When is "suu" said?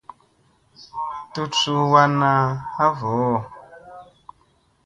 1.61-1.81